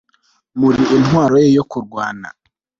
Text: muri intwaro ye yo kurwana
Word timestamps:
muri 0.59 0.83
intwaro 0.97 1.33
ye 1.43 1.47
yo 1.57 1.63
kurwana 1.71 2.27